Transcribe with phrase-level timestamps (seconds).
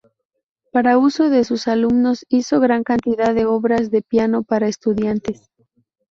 [0.71, 5.51] Para uso de sus alumnos hizo gran cantidad de obras de piano para estudiantes.